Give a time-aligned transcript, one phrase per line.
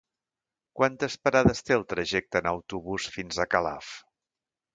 [0.79, 3.93] Quantes parades té el trajecte en autobús fins a Calaf?